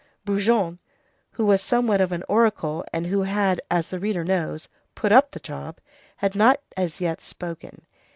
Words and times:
Brujon, 0.25 0.79
who 1.33 1.45
was 1.45 1.61
somewhat 1.61 2.01
of 2.01 2.11
an 2.11 2.23
oracle, 2.27 2.83
and 2.91 3.05
who 3.05 3.21
had, 3.21 3.61
as 3.69 3.89
the 3.91 3.99
reader 3.99 4.23
knows, 4.23 4.67
"put 4.95 5.11
up 5.11 5.29
the 5.29 5.39
job," 5.39 5.77
had 6.15 6.33
not 6.33 6.59
as 6.75 6.99
yet 6.99 7.21
spoken. 7.21 7.85